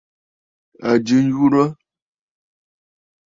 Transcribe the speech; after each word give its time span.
À 0.89 0.91
jɨ 1.05 1.17
nyurə. 1.25 1.63